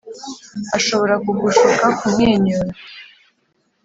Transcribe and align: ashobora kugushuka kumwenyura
ashobora 0.77 1.13
kugushuka 1.23 1.85
kumwenyura 1.97 2.71